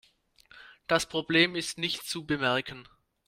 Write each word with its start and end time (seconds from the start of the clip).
Das 0.87 1.05
Problem 1.05 1.55
ist 1.55 1.77
nicht 1.77 2.01
zu 2.07 2.25
bemerken. 2.25 2.87